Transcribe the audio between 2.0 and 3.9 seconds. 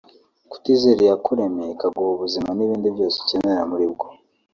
ubuzima n’ibindi byose ukenera muri